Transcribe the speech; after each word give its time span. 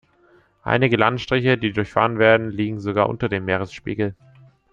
Einige 0.63 0.97
Landstriche, 0.97 1.59
die 1.59 1.73
durchfahren 1.73 2.17
werden, 2.17 2.49
liegen 2.49 2.79
sogar 2.79 3.07
unter 3.07 3.29
dem 3.29 3.45
Meeresspiegel. 3.45 4.15